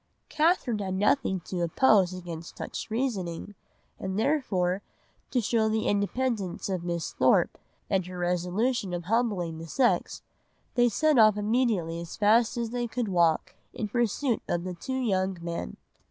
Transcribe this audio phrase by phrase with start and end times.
[0.29, 3.53] "Catherine had nothing to oppose against such reasoning,
[3.99, 4.81] and therefore
[5.29, 10.23] to show the independence of Miss Thorpe and her resolution of humbling the sex,
[10.73, 14.97] they set off immediately as fast as they could walk in pursuit of the two
[14.99, 15.77] young men."